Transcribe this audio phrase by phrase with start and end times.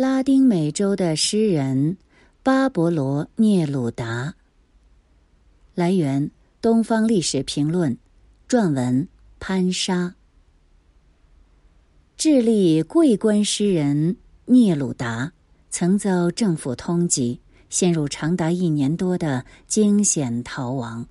[0.00, 1.98] 拉丁美洲的诗人
[2.42, 4.34] 巴勃罗·聂鲁达。
[5.74, 6.28] 来源：
[6.62, 7.92] 《东方历史评论》，
[8.48, 9.06] 撰文
[9.38, 10.14] 潘沙。
[12.16, 14.16] 智利桂冠诗人
[14.46, 15.34] 聂鲁达
[15.68, 17.38] 曾遭政府通缉，
[17.68, 21.06] 陷入长达一年多的惊险逃亡。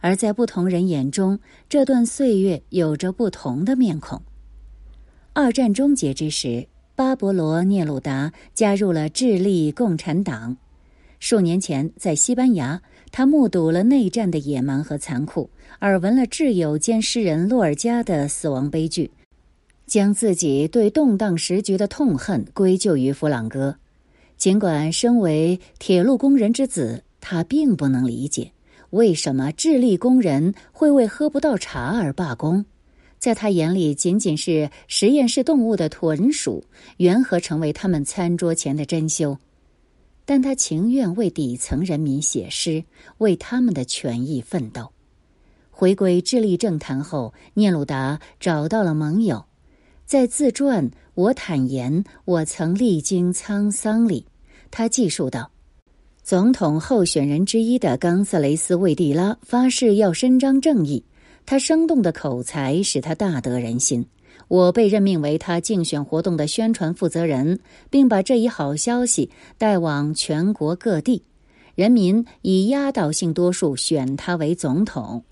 [0.00, 1.40] 而在不同人眼中，
[1.70, 4.20] 这段岁月有着不同的面孔。
[5.32, 10.56] 二战终结之时，巴勃罗·聂鲁达加入了智利共产党。
[11.20, 12.80] 数年前，在西班牙，
[13.12, 15.50] 他目睹了内战的野蛮和残酷，
[15.82, 19.10] 耳闻了挚友兼诗人洛尔加的死亡悲剧，
[19.86, 23.76] 将自己对动荡时局的痛恨归咎于弗朗哥。
[24.38, 28.52] 尽管身为铁路工人之子，他并不能理解。
[28.88, 32.64] 为什么智利工人会为喝不到茶而罢工？
[33.18, 36.64] 在他眼里，仅仅是实验室动物的豚鼠，
[36.98, 39.38] 缘何成为他们餐桌前的珍馐？
[40.24, 42.84] 但他情愿为底层人民写诗，
[43.18, 44.90] 为他们的权益奋斗。
[45.70, 49.44] 回归智利政坛后，聂鲁达找到了盟友，
[50.04, 54.26] 在自传《我坦言我曾历经沧桑》里，
[54.70, 55.50] 他记述道。
[56.22, 61.04] 总统候选人之一的冈萨雷斯·魏蒂拉发誓要伸张正义，
[61.46, 64.04] 他生动的口才使他大得人心。
[64.48, 71.22] 我被任命为他竞选活动的宣传负责人，并把这一好消息带往全国各地。
[71.74, 75.24] 人民以压倒性多数选他为总统。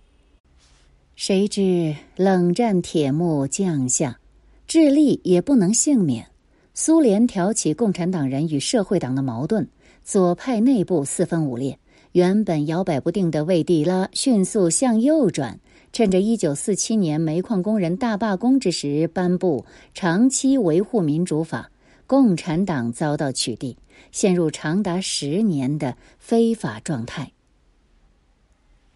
[1.17, 4.19] 谁知冷战铁幕降下，
[4.67, 6.27] 智利也不能幸免。
[6.75, 9.69] 苏联挑起共产党人与社会党的矛盾。
[10.03, 11.79] 左派内部四分五裂，
[12.13, 15.59] 原本摇摆不定的魏地拉迅速向右转，
[15.95, 19.65] 趁着一九四七年煤矿工人大罢工之时，颁布
[19.95, 21.71] 长期维护民主法，
[22.09, 23.77] 共产党遭到取缔，
[24.11, 27.31] 陷入长达十年的非法状态。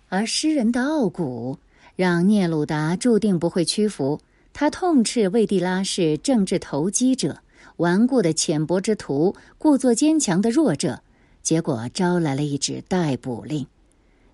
[0.09, 1.59] 而诗人的傲骨
[1.95, 4.19] 让聂鲁达注定不会屈服，
[4.53, 7.39] 他痛斥魏蒂拉是政治投机者。
[7.77, 11.01] 顽固的浅薄之徒，故作坚强的弱者，
[11.45, 13.69] 结果招来了一纸逮捕令。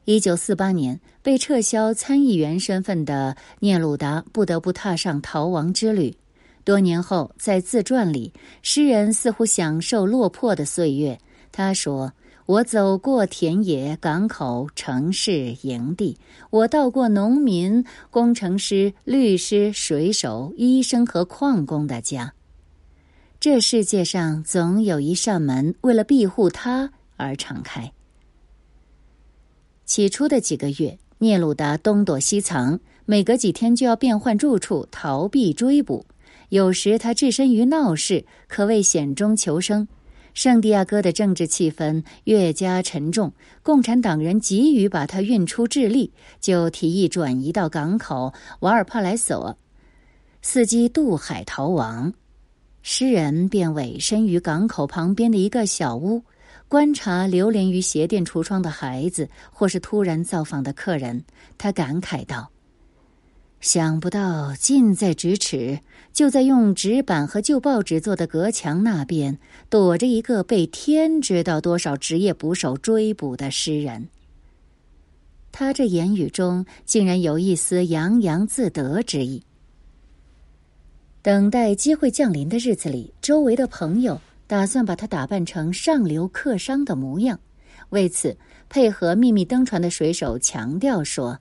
[0.06, 6.15] 一九四八年，被撤销参议员身份的聂鲁达不得不踏上逃亡之旅。
[6.62, 11.19] 多年后，在自传里，诗人似乎享受落魄的岁月。
[11.50, 12.12] 他说
[12.44, 16.19] ：“我走过田野、港口、城市、营地，
[16.50, 22.34] 我到过农民、工程师、律师、水手、医生和矿工的家。”
[23.41, 27.91] 这世界上总有一扇门，为了庇护他而敞开。
[29.84, 36.06] 起初的几个月，聂鲁达东躲西藏，每隔几天就要变换住处，逃避追捕。
[36.49, 39.87] 有时他置身于闹市，可谓险中求生。
[40.33, 49.56] 圣地亚哥的政治气氛越加沉重，共产党人急于把他运出智利，就提议转移到港口瓦尔帕莱索，
[50.43, 52.12] 伺机渡海逃亡。
[52.83, 56.22] 诗人便委身于港口旁边的一个小屋，
[56.69, 61.25] 观察流连于鞋店橱窗的孩子，或是突然造访的客人。
[61.56, 62.50] 他感慨道
[63.60, 65.78] ：“想不到近在咫尺，
[66.12, 69.38] 就在用纸板和旧报纸做的隔墙那边，
[69.70, 74.08] 躲着一个被天知道多少职业捕手追捕的诗人。”
[75.53, 79.44] 他这言语中竟然有一丝洋洋自得之意。
[81.22, 84.20] 等待机会降临的日子里，周围的朋友
[84.54, 87.41] 打算把他打扮成上流客商的模样。
[87.88, 88.37] 为此，
[88.69, 91.37] 配合秘密登船的水手强调说：“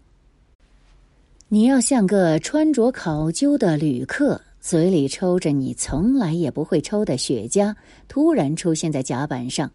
[1.47, 7.75] 你要像个穿着考究的旅客，嘴里抽着你从来也不会抽的雪茄，
[8.07, 9.69] 突然出现在甲板上。”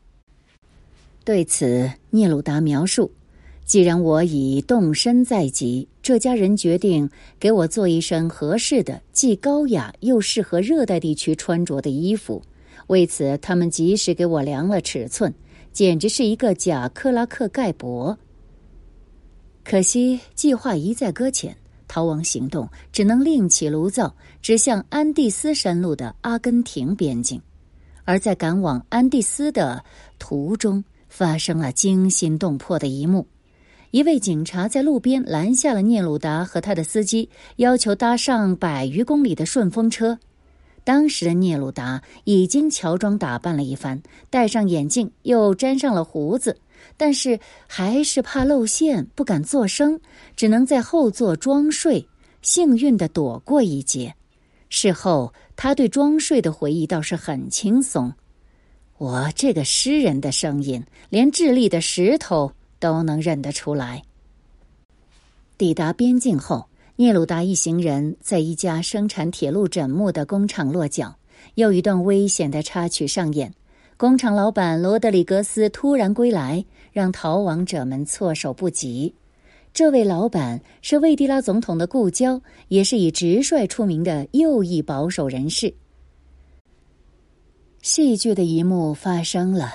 [1.24, 3.08] 对此，聂鲁达描述。
[3.64, 12.42] 既然我已动身在即，这家人决定给我做一身合适的、既高雅又适合热带地区穿着的衣服。
[12.88, 15.32] 为此，他们及时给我量了尺寸，
[15.72, 18.18] 简直是一个假克拉克盖博。
[19.62, 21.54] 可惜计划一再搁浅，
[21.86, 27.40] 逃亡行动只能另起炉灶，指向安第斯山路的阿根廷边境。
[28.04, 29.84] 而在赶往安第斯的
[30.18, 33.26] 途中，发生了惊心动魄的一幕。
[33.90, 40.18] 一位警察在路边拦下了聂鲁达和他的司机，要求搭上百余公里的顺风车。
[40.88, 44.00] 当时的聂鲁达已经乔装打扮了一番，
[44.30, 46.58] 戴上眼镜，又粘上了胡子，
[46.96, 50.00] 但是还是怕露馅，不敢作声，
[50.34, 52.08] 只能在后座装睡，
[52.40, 54.14] 幸运的躲过一劫。
[54.70, 58.10] 事后，他对装睡的回忆倒是很轻松。
[58.96, 64.02] 我这个诗人的声音，连智利的石头都能认得出来。
[65.58, 66.66] 抵达边境后，
[67.00, 71.14] 聂鲁达一行人在一家生产铁路枕木的工厂落脚，
[71.54, 73.54] 又一段危险的插曲上演。
[73.96, 79.14] 工厂老板罗德里格斯突然归来，让逃亡者们措手不及。
[79.72, 85.72] 这位老板是魏蒂拉总统的故交，也是以直率出名的右翼保守人士。
[87.80, 89.72] 戏剧的一幕发生了：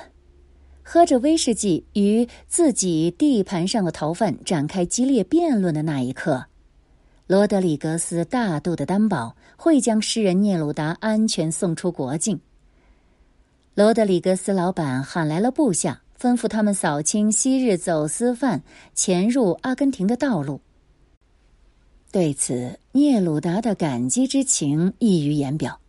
[0.83, 6.47] 喝着威士忌与自己地盘上的逃犯展开激烈辩论的那一刻，
[7.27, 12.39] 罗德里格斯大度的担保会将诗人聂鲁达安全送出国境。
[13.75, 18.61] 罗德里格斯老板喊来了部下，吩咐他们扫清昔日走私犯
[18.93, 20.61] 潜入阿根廷的道路。
[22.11, 25.79] 对此，聂鲁达的感激之情溢于言表。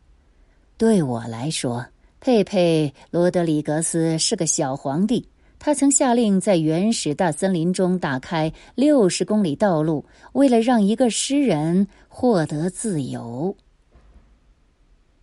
[0.76, 1.86] 对我来说。
[2.20, 5.28] 佩佩·罗德里格斯是个小皇帝，
[5.66, 13.56] 他曾下令在原始大森林中打开六十公里道路，为了让一个诗人获得自由。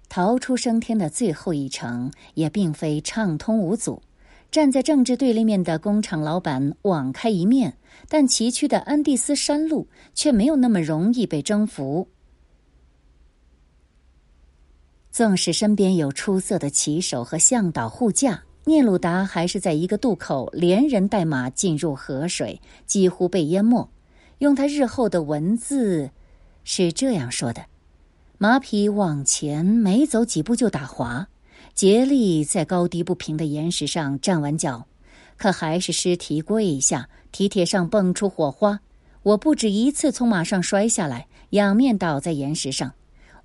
[0.09, 4.01] 逃出升天的最后一程也并非畅通无阻。
[4.49, 7.77] 站在政治对立面的工厂老板网开一面，
[8.09, 12.07] 但崎岖的安第斯山路却没有那么容易被征服。
[15.11, 23.89] 纵使身边有出色的骑手和向导护驾，聂鲁达还是在一个渡口连人带马进入河水，几乎被淹没。
[24.37, 26.11] 用他日后的文字
[26.63, 27.65] 是这样说的
[28.37, 31.27] ：“马匹往前没走几步就打滑，
[31.73, 34.85] 竭力在高低不平的岩石上站稳脚，
[35.37, 38.81] 可还是尸体跪下，蹄铁上蹦出火花。
[39.23, 42.93] 我不止一次从马上摔下来，仰面倒在岩石上。”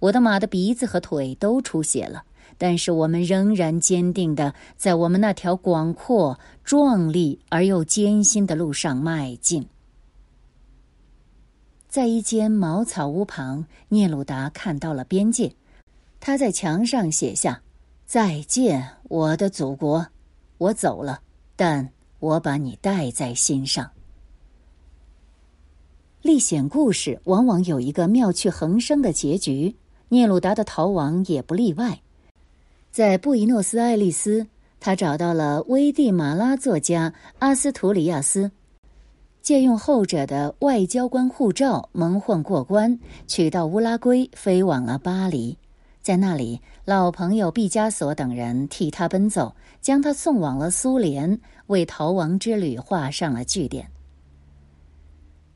[0.00, 2.24] 我的马的鼻子和腿都出血了，
[2.58, 9.66] 但是我们仍然坚定的在我们那条广阔、壮丽而又艰辛的路上迈进。
[11.88, 15.54] 在一间茅草屋旁，聂鲁达看到了边界，
[16.20, 17.62] 他在墙上写下
[18.04, 20.06] ：“再见，我的祖国，
[20.58, 21.20] 我走了，
[21.56, 23.90] 但我把你带在心上。”
[26.20, 29.76] 历险故事往往有一个妙趣横生的结局。
[30.08, 32.00] 聂鲁达的逃亡也不例外，
[32.96, 34.46] 在布宜诺斯艾利斯，
[34.80, 38.50] 他找到了危地马拉作家阿斯图里亚斯，
[39.42, 45.58] 借用后者的外交官护照蒙混过关，取到乌拉圭，飞往了巴黎。
[46.00, 53.86] 在那里，老朋友毕加索等人替他奔走，将他送往了苏联，为逃亡之旅画上了句点。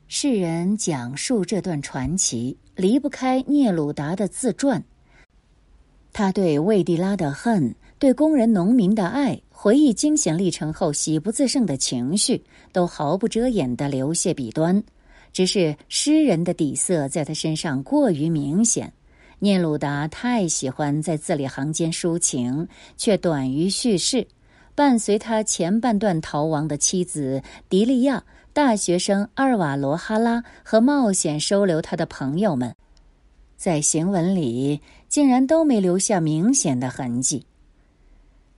[0.07, 4.83] 世人讲述这段传奇，离不开聂鲁达的自传。
[6.13, 14.83] 他对魏蒂拉的恨，对工人农民的爱，回忆惊险历程后喜不自胜的情绪，都毫不遮掩的流泻笔端。
[15.31, 18.91] 只是诗人的底色在他身上过于明显。
[19.39, 22.67] 聂鲁达太喜欢在字里行间抒情，
[22.97, 24.27] 却短于叙事。
[24.75, 28.23] 伴随他前半段逃亡的妻子迪利亚。
[28.53, 32.75] 大学生阿尔瓦罗哈拉和冒险收留他的朋友们，
[33.55, 34.81] 在行文里
[35.11, 37.45] 竟然都没留下明显的痕迹。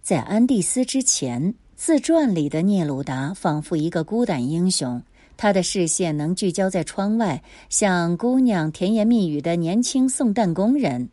[0.04, 5.02] 在安第斯之前，自传里的聂鲁达仿佛一个孤胆英雄，
[5.36, 11.10] 他的视线能聚焦在窗外向姑娘甜言蜜语的年轻送蛋工人，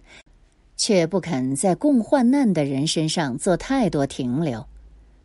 [0.76, 4.66] 却不肯在共患难的人身上做太多停留。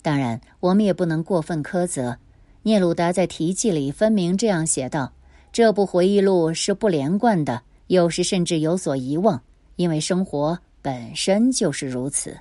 [0.01, 2.17] 当然，我们也不能过分苛责。
[2.63, 5.12] 聂鲁达在题记里分明这样写道
[5.51, 9.41] ：“这部回忆录是不连贯的，有时甚至有所遗忘，
[9.75, 12.38] 因为生活本身就是如此。”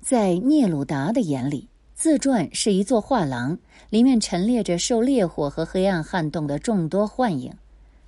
[0.00, 3.58] 在聂鲁达的眼里，自传是一座画廊，
[3.90, 7.52] 里面陈列着受烈火和黑暗撼动的众多幻影。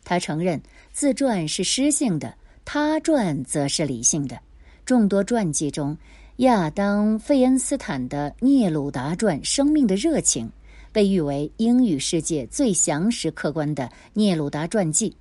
[0.04, 0.60] 他承认
[0.92, 2.34] 自传是诗性的，
[2.64, 4.38] 他传则是理性的。
[4.84, 5.96] 众多传记中。
[6.38, 10.46] 亚当·费恩斯坦的《聂鲁达传：生命的热情》
[10.92, 15.16] 被誉为英语世界最详实客观的聂鲁达传记。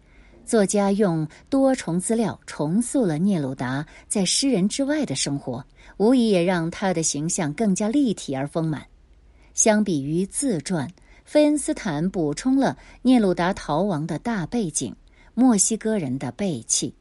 [0.48, 5.66] 作家用多重资料重塑了聂鲁达在诗人之外的生活，
[5.98, 8.86] 无疑也让他的形象更加立体而丰满。
[9.54, 10.90] 相比于自传，
[11.26, 14.96] 费恩斯坦补充了聂鲁达逃亡的大背景——
[15.36, 16.96] 墨西哥人的背弃。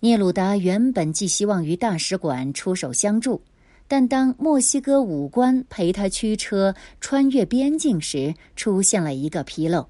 [0.00, 3.40] 聂鲁达原本寄希望于大使馆出手相助，
[3.86, 9.86] 但当墨西哥武官陪他驱车穿越边境时，出现了一个纰漏：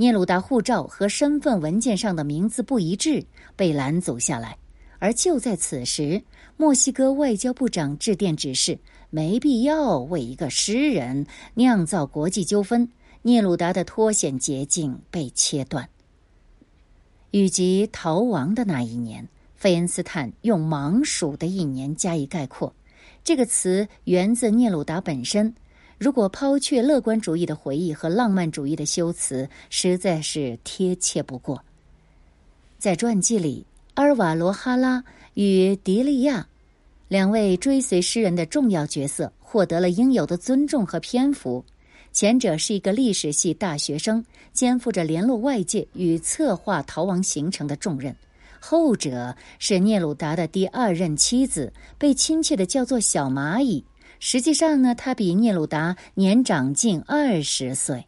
[0.00, 3.26] 聂鲁达护照和身份文件上的名字不一致，
[3.56, 4.56] 被拦阻下来。
[5.00, 6.22] 而就在此时，
[6.56, 8.78] 墨西哥外交部长致电指示，
[9.10, 12.88] 没必要为一个诗人酿造国际纠纷。
[13.22, 15.88] 聂鲁达的脱险捷径被切断。
[17.32, 22.72] 与其逃亡的那一年，费恩斯坦用“盲鼠的一年”加以概括。
[23.24, 25.52] 这个词源自聂鲁达本身。
[25.98, 31.62] 如果抛却乐观主义的回忆和浪漫主义的修辞，实在是贴切不过。
[32.78, 35.02] 在传记里，阿尔瓦罗·哈拉
[35.34, 36.46] 与迪利亚
[37.08, 41.64] 两位追随诗人的重要角色获得了应有的尊重和篇幅。
[42.12, 48.12] 前者是一个历史系大学生，肩负着联络外界与策划逃亡行程的重任；
[48.60, 53.84] 后者是聂鲁达的第二任妻子，被亲切的叫做“小蚂蚁”。
[54.20, 58.06] 实际上呢，他比聂鲁达年长近二十岁。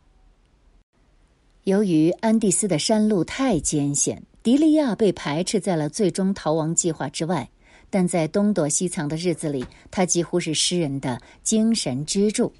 [1.64, 7.48] 由于安第斯的山路太艰险，迪利亚被排斥在了最终逃亡计划之外。
[7.92, 12.52] 但在东躲西藏的日子里，他几乎是诗人的精神支柱。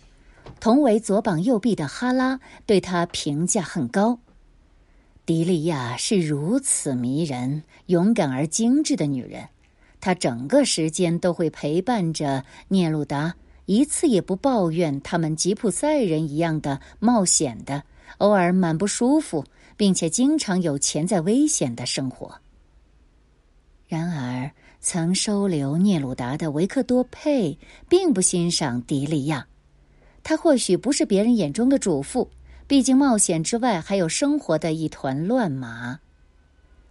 [0.58, 4.18] 同为左膀右臂的哈拉对他评价很高。
[5.24, 9.48] 迪利亚是如此迷人、勇敢而精致的女人。
[10.00, 13.34] 他整个时间都会陪伴着聂鲁达，
[13.66, 17.84] 一次也不抱怨他们吉普赛人一样的冒险的，
[18.16, 19.44] 偶尔蛮不舒服，
[19.76, 22.40] 并且经常有潜在危险的生活。
[23.86, 29.46] 然而，曾收留聂鲁达的维克多·佩并不欣赏迪利亚，
[30.22, 32.30] 他或许不是别人眼中的主妇，
[32.66, 36.00] 毕竟冒险之外还有生活的一团乱麻。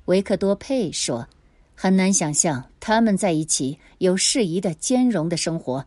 [0.05, 1.27] 维克多·佩说。
[1.81, 5.85] 很难想象他们在一起有适宜的兼容的生活。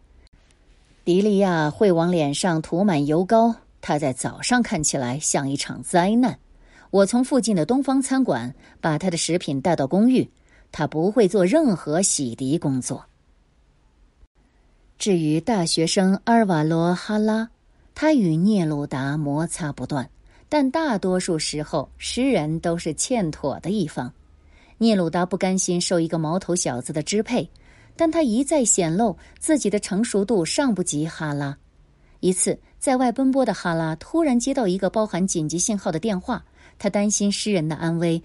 [1.05, 6.39] 迪利亚会往脸上涂满油膏，他在早上看起来像一场灾难。
[6.89, 10.27] 我从附近的东方餐馆把他的食品带到公寓，
[10.71, 13.05] 他不会做任何洗涤工作。
[14.99, 17.51] 至于大学生阿尔瓦罗·哈拉，
[17.95, 20.09] 他与聂鲁达摩擦不断，
[20.49, 24.11] 但大多数时候诗人都是欠妥的一方。
[24.83, 27.49] 聂鲁达不甘心受一个毛头小子的支配，
[27.95, 31.57] 但他一再显露自己的成熟度尚不及哈拉。
[32.19, 36.45] 一次，在外奔波的哈拉突然接到一个包含紧急信号的电话，
[36.81, 38.21] 他担心诗人的安危，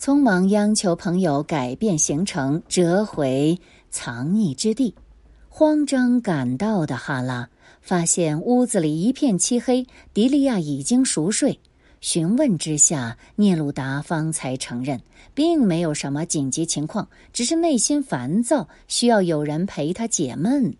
[0.00, 3.58] 匆忙央求朋友改变行程，折回
[3.90, 4.94] 藏匿之地。
[5.50, 7.50] 慌张赶到的哈拉
[7.82, 11.60] 发现屋子里一片漆黑，迪利亚已经熟睡。
[12.00, 15.00] 询问之下，聂鲁达方才承认，
[15.34, 20.74] 并没有什么紧急情况，只是内心烦躁，需要有人陪他解闷。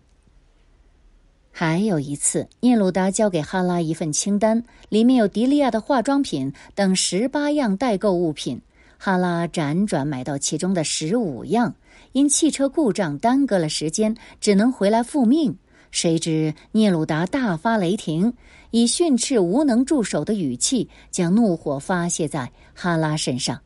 [1.51, 8.61] 还有一次，聂鲁达交给哈拉一份清单，里面有迪利亚的化妆品等十八样代购物品，
[8.97, 11.75] 哈拉辗转买到其中的十五样，
[12.13, 15.57] 因汽车故障耽搁了时间，只能回来复命。
[15.91, 18.33] 谁知聂鲁达大发雷霆，
[18.69, 23.59] 以训斥无能助手的语气，将怒火发泄在哈拉身上。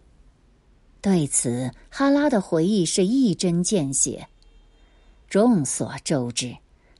[1.01, 4.27] 对此，哈拉的回忆是一针见血。
[5.27, 6.55] 众所周知，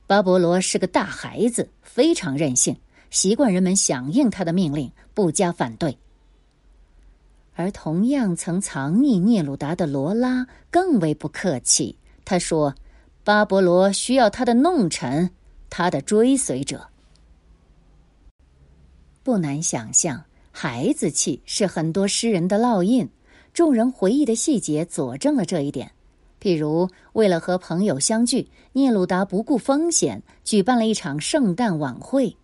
[0.06, 2.76] 巴勃罗是个大孩子，非常任性，
[3.10, 5.96] 习惯人们响应他的命令，不加反对。
[7.54, 12.74] 而同样曾藏匿聂鲁达的罗拉更为不客气，他说。
[13.24, 15.30] 巴勃罗需要他的弄臣，
[15.70, 16.88] 他的追随者。
[19.22, 23.08] 不难想象，孩子气是很多诗人的烙印。
[23.54, 25.92] 众人回忆的细节佐证了这一点。
[26.38, 32.36] 譬如，为了和朋友相聚，聂鲁达不顾风险举办了一场圣诞晚会。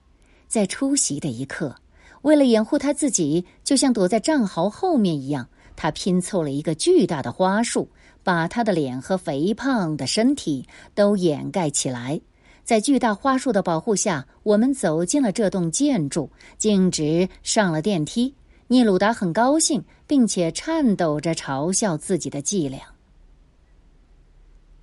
[0.49, 1.77] 在出席的一刻，
[2.23, 5.47] 为了掩护他自己，就像躲在战壕后面一样，
[5.77, 7.91] 他拼凑了一个巨大的花束。
[8.23, 12.21] 把他的脸和肥胖的身体都掩盖起来，
[12.65, 18.35] 在巨大花束的保护下，我们走进了这栋建筑，径直上了电梯。
[18.69, 22.81] 聂鲁达很高兴，并且颤抖着嘲笑自己的伎俩。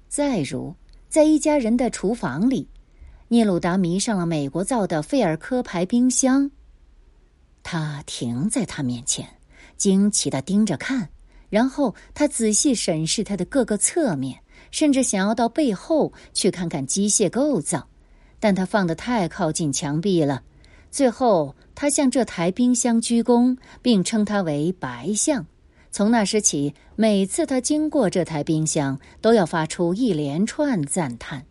[0.10, 0.76] 再如，
[1.08, 2.68] 在一家人的厨房里，
[3.30, 6.52] 聂鲁达迷上了美国造的费尔科牌冰箱，
[7.64, 9.26] 他停在他面前，
[9.78, 11.10] 惊奇的盯着看。
[11.50, 14.40] 然后他仔细审视它的各个侧面，
[14.72, 17.88] 甚至想要到背后去看看机械构造，
[18.40, 20.44] 但他放得太靠近墙壁了。
[20.90, 25.46] 最后，他向这台冰箱鞠躬，并称它为“白象”。
[25.92, 31.46] 从那时起，每次他经过这台冰箱，都要发出一连串赞叹。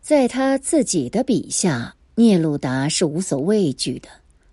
[0.00, 4.08] 在他自己的笔下，聂鲁达是无所畏惧的，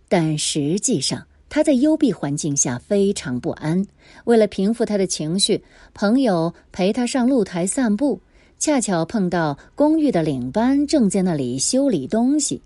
[0.08, 1.27] 但实际上。
[1.50, 3.86] 他在幽闭环境下非常不安。
[4.26, 5.64] 为了平复他的情绪，
[5.94, 8.22] 朋友陪他上露台散步，
[8.60, 12.62] 恰巧碰到公寓的领班正在那里修理东西。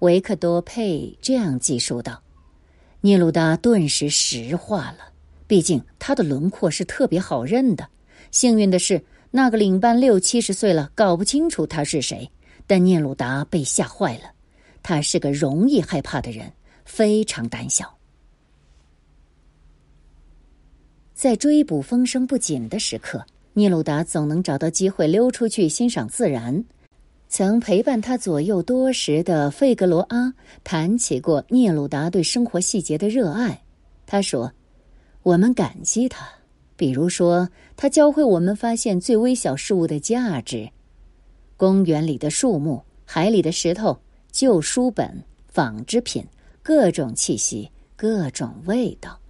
[0.00, 2.20] 维克多佩这样记述道
[3.00, 4.98] ：“聂鲁达顿时石化了，
[5.46, 7.88] 毕竟他的轮廓是特别好认的。
[8.30, 12.30] 幸运的是，那个领班六七十岁了，搞不清楚他是谁。
[12.66, 14.24] 但聂鲁达被吓坏了，
[14.82, 16.52] 他是个容易害怕的人。”
[16.84, 17.96] 非常胆小，
[21.14, 23.24] 在追捕风声不紧的时刻，
[23.54, 26.64] 聂鲁达总能找到机会溜出去欣赏自然。
[27.28, 33.60] 曾陪伴他左右多时的费格罗阿谈起过聂鲁达对生活细节的热爱。
[34.06, 34.52] 他说
[35.24, 36.28] ：“我们感激他，
[36.76, 40.70] 比如说，他教会我们发现最微小事物的价值：
[41.56, 43.98] 公园里的树木、海里的石头、
[44.30, 46.24] 旧书本、纺织品。”
[46.64, 49.20] 各种气息，各种味道。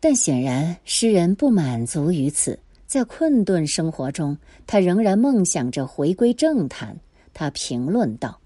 [0.00, 2.58] 但显然，诗人不满足于此，
[2.88, 6.98] 在困顿生活中，他仍然梦想着回归政坛。
[7.32, 8.40] 他评论道：“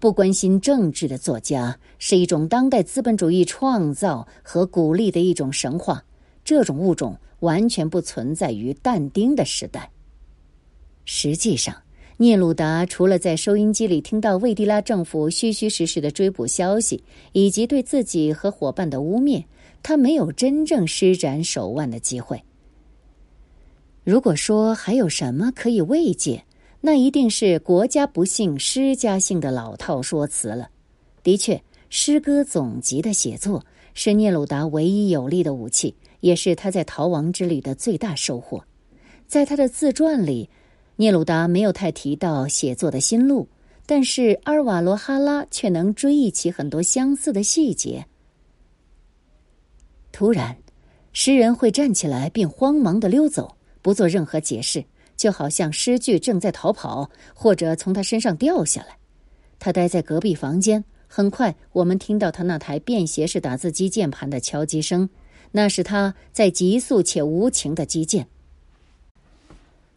[0.00, 6.02] 不关心政治的作家是一种当代资本主义创造和鼓励的一种神话，
[6.42, 9.90] 这种物种完全不存在于但丁的时代。”
[11.04, 11.83] 实际上。
[12.16, 17.02] 聂鲁达除了在收音机里听到魏迪拉政府虚虚实实的追捕消息，
[17.32, 19.42] 以及对自己和伙伴的污蔑，
[19.82, 22.40] 他没有真正施展手腕的机会。
[24.04, 26.44] 如果说还有什么可以慰藉，
[26.82, 30.68] 那一定是“国家不幸，诗家幸”的老套说辞了。
[31.24, 38.62] 的确，诗歌总集的写作是聂鲁达唯一有力的武器，也是他在逃亡之旅的最大收获。
[39.26, 40.48] 在他的自传里。
[40.96, 43.48] 聂鲁达没有太提到写作的心路，
[43.84, 48.06] 但是阿尔瓦罗哈拉却能追忆起很多相似的细节。
[50.12, 50.56] 突然，
[51.12, 54.84] 诗人会站起来并慌忙的溜走，不做任何解释，
[55.16, 58.96] 就好像诗句正在逃跑或者从他身上掉下来。
[59.58, 65.10] 他待在隔壁房间，很快我们听到他那台便携式打字机键盘的敲击声，
[65.50, 68.28] 那是他在急速且无情的击键。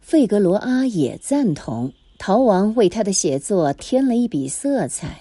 [0.08, 5.20] 费格罗阿也赞同逃亡为他的写作添了一笔色彩。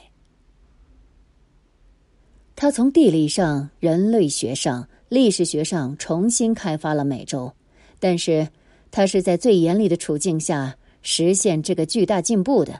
[2.56, 7.52] 他从地理上、人类学上、历史学上重新开发了美洲，
[8.00, 8.48] 但是
[8.90, 12.80] 他是在最严厉的处境下实现这个巨大进步的。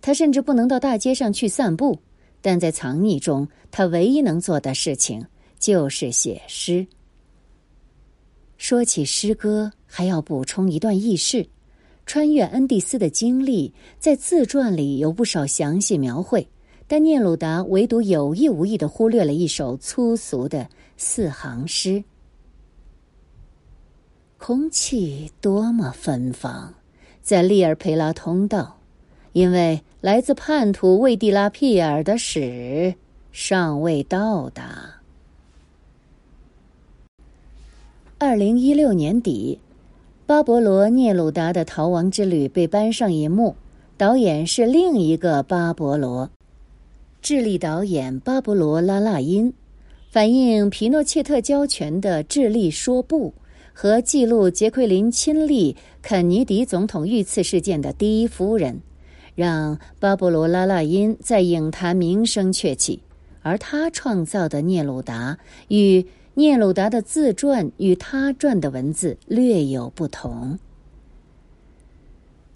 [0.00, 1.98] 他甚至不能到大街上去散步，
[2.40, 5.26] 但在藏匿中，他唯一能做的事情
[5.58, 6.86] 就是写诗。
[8.58, 9.72] 说起诗歌。
[9.90, 11.48] 还要补充一段轶事：
[12.04, 16.46] 穿越恩蒂斯的经历在自传里有不少详细描绘，
[16.86, 20.68] 但聂鲁达唯独有意无意的忽略了一首粗俗的
[20.98, 22.04] 四行诗。
[24.36, 26.74] 空气多么芬芳，
[27.22, 28.78] 在利尔培拉通道，
[29.32, 32.94] 因为来自叛徒魏蒂拉皮尔的使
[33.32, 34.97] 尚未到达。
[38.20, 39.60] 二零一六年底。
[40.26, 43.54] 巴勃罗·聂鲁达的逃亡之旅被搬上银幕，
[43.96, 46.28] 导演是另一个巴勃罗，
[47.22, 49.54] 智利导演巴勃罗·拉拉因。
[50.10, 53.32] 反映皮诺切特交权的智利说不
[53.72, 58.80] 和记录杰奎琳亲历肯尼迪总统遇刺事件的第一夫人，
[59.36, 63.00] 让巴勃罗·拉拉因在影坛名声鹊起，
[63.42, 66.04] 而他创造的聂鲁达与。
[66.38, 70.56] 聂鲁达的自传与他传的文字略有不同。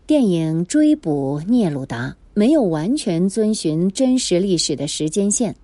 [0.07, 5.57] 电影追捕聂鲁达没有完全遵循真实历史的时间线，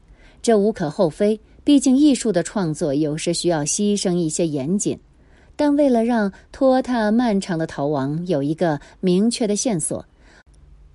[0.43, 1.39] 这无可厚非。
[1.63, 4.99] 毕竟艺术的创作有时需要牺牲一些严谨。
[5.55, 10.05] 但为了让拖沓漫长的逃亡有一个明确的线索，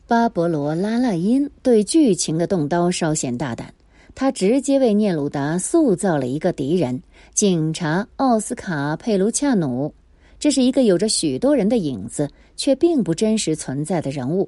[0.08, 3.74] 巴勃罗·拉拉因对剧情的动刀稍显大胆。
[4.16, 7.02] 他直接为聂鲁达塑造了一个敌人——
[7.34, 9.92] 警察奥斯卡·佩卢恰努。
[10.38, 14.48] 这是一个有着许多人的影子，却并不真实存在的人物。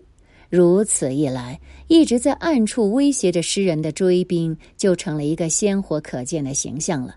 [0.51, 7.15] 如此一来，一直在暗处威胁着诗人的追兵就成了一个鲜活可见的形象了。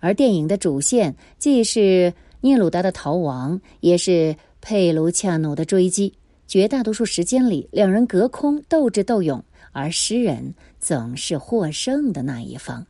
[0.00, 6.12] 而电影的主线既是聂鲁达的逃亡，也是佩卢恰努的追击。
[6.48, 9.42] 绝大多数时间里，两人隔空斗智斗勇。
[9.70, 12.84] 而诗人总是获胜的那一方。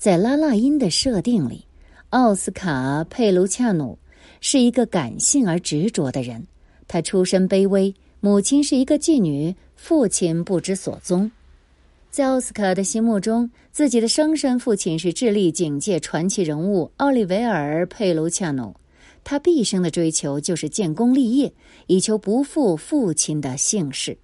[0.00, 1.62] 在拉拉因的设定里，
[2.08, 3.98] 奥斯卡·佩卢恰努
[4.40, 6.42] 是一个感性而执着的人。
[6.88, 11.30] 他出身卑微，母亲是一个妓女，父亲不知所踪。
[12.10, 18.74] 在奥斯卡的心目中，自己的生身父亲是智利警界传奇人物奥利维尔·佩卢恰努。
[19.22, 21.52] 他毕生的追求就是建功立业，
[21.88, 24.16] 以求不负父亲的姓氏。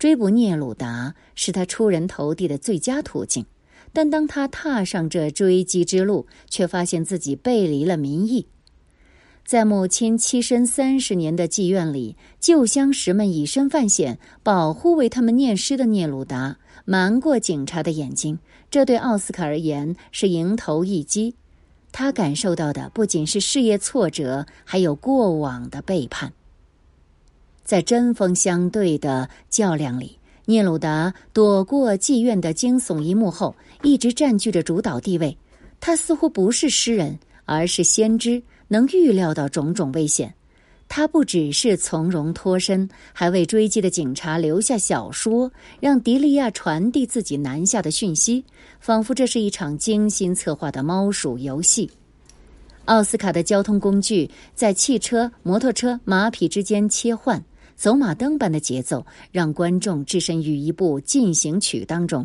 [0.00, 3.46] 追捕聂鲁达是他出人头地的最佳途径。
[3.92, 8.46] 但当他踏上这追击之路，却发现自己背离了民意。
[9.44, 18.38] 在母亲栖身三十年的妓院里，旧相识们以身犯险，保护为他们念诗的聂鲁达，瞒过警察的眼睛。
[18.70, 21.34] 这对奥斯卡而言是迎头一击。
[21.90, 26.32] 他感受到的不仅是事业挫折，还有过往的背叛。
[27.64, 35.36] 在针锋相对的较量里，聂鲁达躲过妓院的惊悚一幕后，一直占据着主导地位。
[35.80, 38.42] 他似乎不是诗人，而是先知。
[38.68, 40.32] 能预料到种种危险，
[40.88, 48.42] 他不只是从容脱身，还为追击的警察留下小说，让迪利亚传递自己南下的讯息，
[48.80, 51.90] 仿佛这是一场精心策划的猫鼠游戏。
[52.86, 57.44] 奥斯卡的交通工具在汽车、摩托车、马匹之间切换，
[57.82, 62.24] 走马灯般的节奏让观众置身于一部进行曲当中。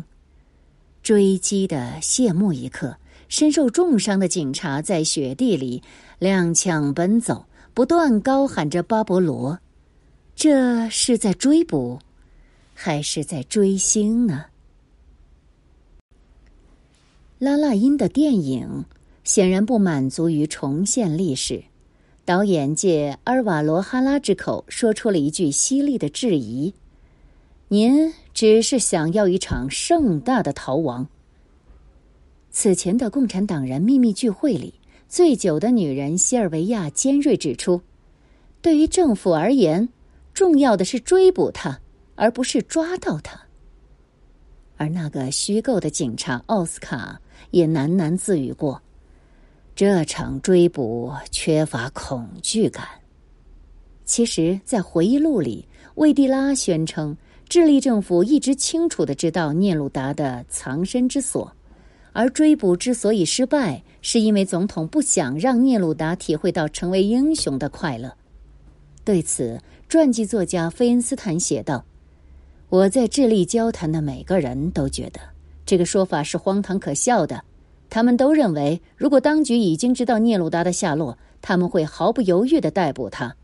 [1.02, 2.96] 追击的谢幕一刻。
[3.28, 5.82] 身受重伤的警察在雪地里
[6.20, 7.44] 踉跄奔走，
[7.74, 9.58] 不断高喊着“巴勃罗”，
[10.36, 11.98] 这是在追捕，
[12.72, 14.44] 还是在追星呢？
[17.40, 18.84] 拉拉因的电影
[19.24, 21.64] 显然不满足于重现历史，
[22.28, 26.74] 导演借阿尔瓦罗·哈拉之口说出了一句犀利的质疑
[27.68, 31.08] ：“您只是想要一场盛大的逃亡。”
[32.52, 34.74] 此前的共产党人秘密聚会里，
[35.08, 37.80] 醉酒的女人西尔维亚尖锐指出
[38.60, 39.88] ：“对于政府而言，
[40.34, 41.80] 重要的是追捕他，
[42.14, 43.40] 而不是抓到他。”
[44.76, 47.18] 而那个虚构的警察奥斯卡
[47.52, 48.82] 也喃喃自语过
[49.78, 52.84] ：“这场追捕缺乏恐惧感。”
[54.04, 57.16] 其实，在回忆录里，魏蒂拉宣称，
[57.48, 61.54] 智利政府一直清楚的知道聂鲁达的藏身之所。
[62.12, 68.12] 而追捕之所以失败，是因为总统不想让聂鲁达体会到成为英雄的快乐。
[69.04, 71.84] 对此，传记作家菲恩斯坦写道
[72.68, 75.20] ：“我在智利交谈的每个人都觉得
[75.64, 77.44] 这个说法是荒唐可笑的。
[77.90, 83.36] 他们都认为，如果当局已经知道聂鲁达的下落，他们会毫不犹豫的逮捕他。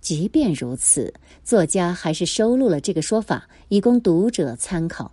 [0.00, 1.12] 即便如此，
[1.44, 5.12] 作家还是收录了这个说法，以供读者参考。”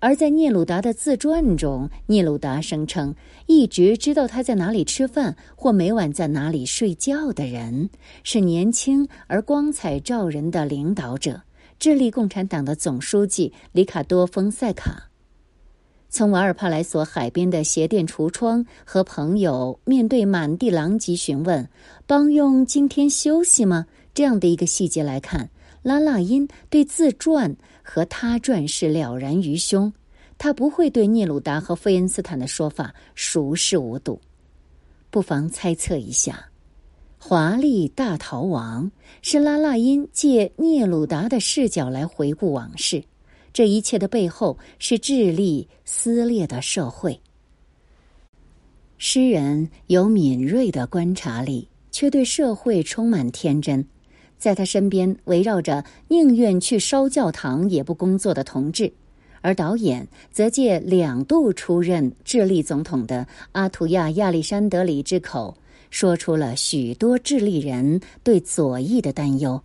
[0.00, 7.90] 而在聂鲁达的自传中，聂鲁达声称一直知道他在哪里吃饭或每晚在哪里睡觉的人
[8.22, 11.42] 是年轻而光彩照人的领导者——
[11.80, 15.07] 智利共产党的总书记里卡多·丰塞卡。
[16.10, 21.68] 从瓦尔帕莱索海边的鞋店橱窗和朋友面对满地狼藉询问
[22.06, 25.50] “帮佣今天休息吗？”这样的一个细节来看，
[25.82, 27.56] 拉拉因对自传。
[27.90, 29.90] 和他传是了然于胸，
[30.36, 34.20] 他不会对聂鲁达和费恩斯坦的说法熟视无睹。
[35.08, 36.50] 不妨猜测一下，
[37.18, 38.92] 华丽大逃亡
[39.22, 43.02] 是拉拉因借聂鲁达的视角来回顾往事。
[43.58, 47.18] 这一切的背后是智利撕裂的社会。
[48.98, 53.84] 诗人有敏锐的观察力，却对社会充满天真。
[54.38, 58.92] 在他身边围绕着宁愿去烧教堂也不工作的同志，
[59.40, 65.56] 而导演则借两度出任智利总统的阿图亚亚历山德里之口，
[65.90, 69.60] 说出了许多智利人对左翼的担忧。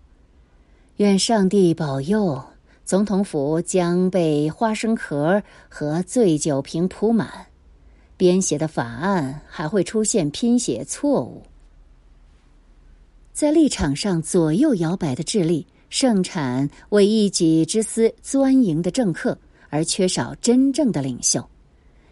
[0.97, 2.43] 愿上帝保佑，
[2.85, 7.47] 总统府将被花生壳和醉酒瓶铺满，
[8.17, 11.43] 编写的法案还会出现拼写错误。
[13.31, 19.37] 在立场上左右摇摆的智利，盛产为一己之私钻营的政客，
[19.69, 21.49] 而缺少真正的领袖。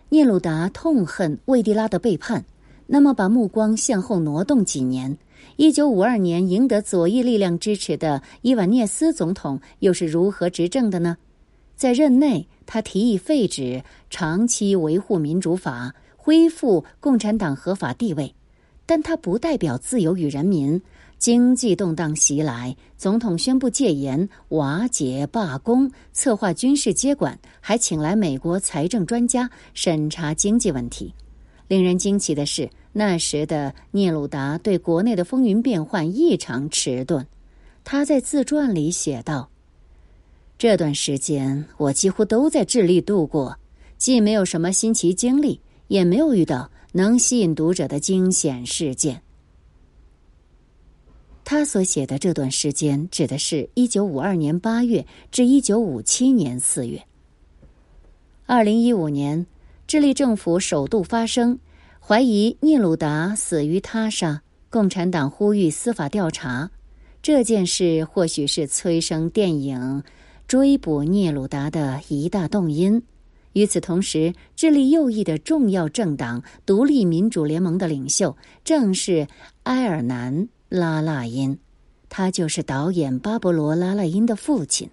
[0.08, 2.44] 聂鲁达痛恨魏蒂拉的背叛，
[2.88, 5.16] 那么把目光向后挪动几年，
[5.58, 11.18] 一九五二年赢得左翼力量支持的伊万涅斯总统又是如何执政的呢？
[11.76, 18.34] 在任内，他提议废止长期维护民主法，恢复共产党合法地位，
[18.86, 20.82] 但他不代表自由与人民。
[21.18, 31.14] 经济动荡袭来，总统宣布戒严、瓦解、罢工、策划军事接管，还请来美国财政专家审查经济问题。
[31.72, 37.26] 令人惊奇的是，那时的聂鲁达对国内的风云变幻异常迟钝。
[37.86, 39.50] 他在自传里写道
[40.60, 43.58] ：“这段时间我几乎都在智利度过，
[43.98, 49.22] 既没有什么新奇经历，也没有遇到能吸引读者的惊险事件。
[51.46, 57.02] 他所写的这段时间，指的是一九五二年八月至一九五七年四月。
[58.46, 59.48] 二零一五年，
[59.92, 61.60] 智利政府首度发声，
[62.00, 64.42] 怀疑聂鲁达死于他杀。
[64.70, 66.72] 共产党呼吁司法调查。
[67.22, 70.02] 这件事或许是催生电影
[70.48, 73.04] 追捕聂鲁达的一大动因。
[73.52, 79.28] 与此同时，智利右翼的重要政党独立民主联盟的领袖正是
[79.64, 80.48] 埃尔南。
[80.70, 81.60] 拉拉因，
[82.08, 84.90] 他就是导演巴勃罗·拉拉因的父亲。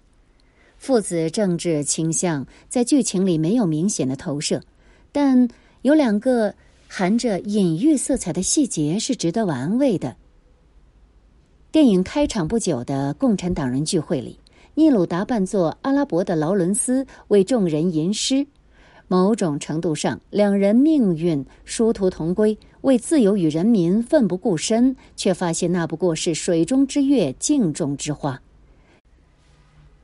[0.77, 4.61] 父子政治倾向在剧情里没有明显的投射，
[5.11, 5.47] 但
[5.81, 6.53] 有两个
[6.87, 10.15] 含着隐喻色彩的细节是值得玩味的。
[11.71, 14.39] 电影开场不久的共产党人聚会里，
[14.73, 18.47] 聂鲁达扮作阿拉伯的劳伦斯为众人吟诗。
[19.07, 28.39] 某种程度上，两人命运殊途同归，为自由与人民奋不顾身，却发现那不过是水中之月、镜中之花。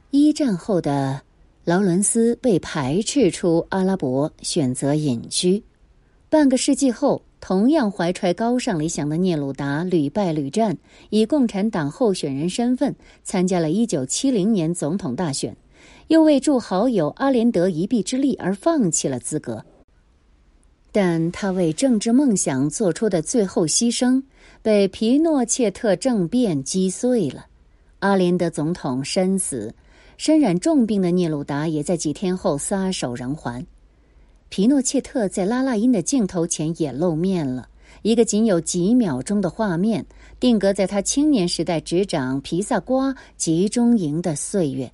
[0.09, 1.21] 一战后的
[1.65, 5.63] 劳伦斯被排斥出阿拉伯，选择隐居。
[6.29, 10.77] 半个世纪后，同样怀揣高尚理想的聂鲁达屡败屡战，
[11.09, 15.57] 以共产党候选人身份参加了一九七零年总统大选。
[16.07, 19.65] 又为助好友阿连德一臂之力而放弃了资格，
[20.91, 24.21] 但他为政治梦想做出的最后牺牲
[24.61, 27.47] 被皮诺切特政变击碎了。
[27.99, 29.73] 阿连德总统身死，
[30.17, 33.65] 身染重病的聂鲁达也在几天后撒手人寰。
[34.49, 37.67] 皮诺切特在拉拉因的镜头前也露面了，
[38.03, 40.05] 一个仅有几秒钟的画面，
[40.39, 44.91] 定格在他青年时代执掌皮萨瓜集中营的岁月。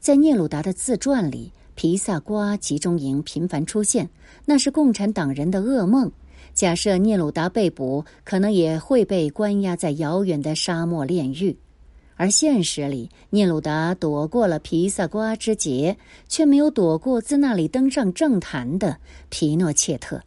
[0.00, 4.08] 在聂鲁达的自传里，皮萨瓜集中营频繁出现，
[4.46, 6.10] 那是共产党人的噩梦。
[6.54, 11.56] 假设聂鲁达被捕，可能也会被关押在遥远的沙漠炼狱。
[12.18, 15.96] 而现实里，聂鲁达躲过了皮萨瓜之劫，
[16.28, 20.20] 却没有躲过自那里登上政坛的皮诺切特。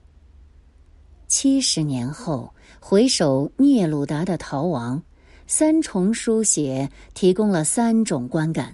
[1.28, 5.04] 七十年后，回首聂鲁达的逃亡，
[5.48, 8.74] 三重书写提供了三种观感。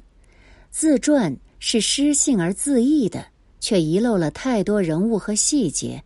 [0.70, 3.26] 自传是诗性而自意的，
[3.60, 6.04] 却遗漏了太多人物和细节。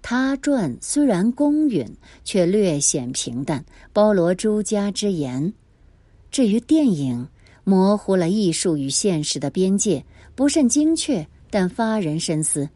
[0.00, 1.86] 他传虽然公允，
[2.24, 5.52] 却略显平淡，包罗诸家之言。
[6.30, 7.28] 至于电影，
[7.64, 12.68] 模糊了艺术与现实的边界，不甚精确，但发人深思。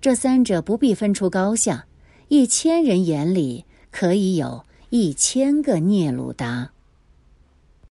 [0.00, 1.86] 这三者不必分出高下，
[2.28, 6.70] 一千人眼里可以有一千个聂鲁达。